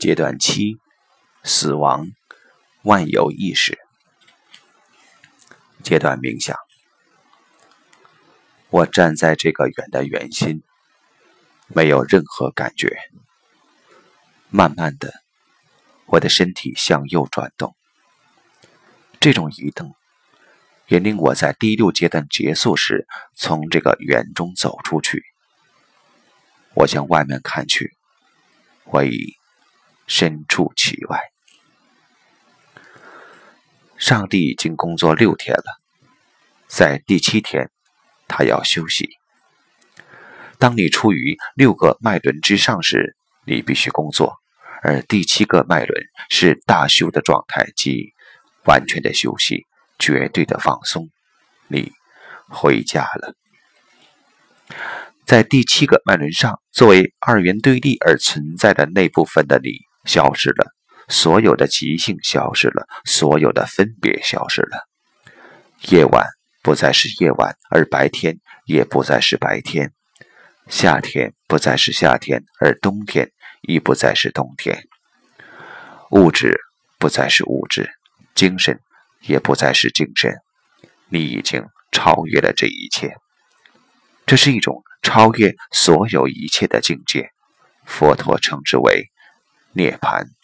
[0.00, 0.78] 阶段七：
[1.44, 2.10] 死亡，
[2.84, 3.78] 万有意识。
[5.82, 6.56] 阶段冥想。
[8.70, 10.62] 我站在这个圆的圆心，
[11.66, 12.96] 没有任何感觉。
[14.48, 15.12] 慢慢的，
[16.06, 17.76] 我的身体向右转动。
[19.20, 19.94] 这种移动，
[20.86, 25.22] 也令我在第六阶段结束时，从这个圆中走出去。
[26.72, 27.94] 我向外面看去，
[28.84, 29.36] 我已
[30.10, 31.20] 身处其外。
[33.96, 35.80] 上帝已经工作六天了，
[36.66, 37.70] 在第七天，
[38.26, 39.08] 他要休息。
[40.58, 44.38] 当你处于六个脉轮之上时，你必须工作，
[44.82, 48.12] 而第七个脉轮是大休的状态，即
[48.64, 49.64] 完全的休息，
[49.96, 51.08] 绝对的放松。
[51.68, 51.92] 你
[52.48, 53.36] 回家了。
[55.24, 59.70] 在第七个脉轮上，作为二元对立而存在的那部分的你
[60.04, 60.72] 消失了，
[61.08, 64.88] 所有的即兴消失了，所有的分别消失了。
[65.88, 66.26] 夜晚
[66.62, 69.92] 不再是夜晚，而白天也不再是白天。
[70.68, 73.30] 夏天不再是夏天，而冬天
[73.62, 74.84] 亦不再是冬天。
[76.10, 76.60] 物质
[76.98, 77.90] 不再是物质，
[78.34, 78.80] 精神
[79.20, 80.34] 也不再是精神。
[81.08, 83.14] 你已经超越了这一切。
[84.26, 84.82] 这是一种。
[85.02, 87.30] 超越所有一切的境界，
[87.86, 89.06] 佛陀称之为
[89.72, 90.39] 涅槃。